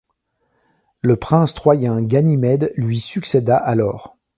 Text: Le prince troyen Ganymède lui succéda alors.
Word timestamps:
Le 1.03 1.15
prince 1.15 1.53
troyen 1.53 2.01
Ganymède 2.01 2.73
lui 2.75 2.99
succéda 2.99 3.55
alors. 3.55 4.17